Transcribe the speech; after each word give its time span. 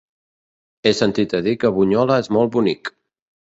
He 0.85 0.93
sentit 1.01 1.37
a 1.41 1.43
dir 1.49 1.55
que 1.65 1.73
Bunyola 1.77 2.19
és 2.25 2.33
molt 2.41 2.57
bonic. 2.61 2.95